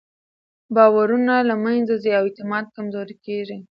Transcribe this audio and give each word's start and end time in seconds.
باورونه 0.75 1.35
له 1.49 1.55
منځه 1.63 1.93
ځي 2.03 2.11
او 2.19 2.23
اعتماد 2.29 2.65
کمزوری 2.75 3.15
کېږي. 3.25 3.57